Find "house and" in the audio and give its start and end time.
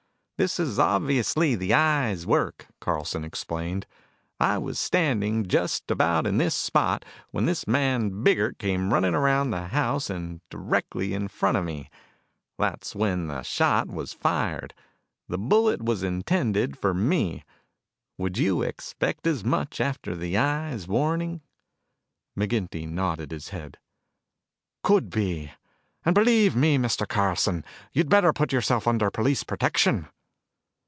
9.67-10.41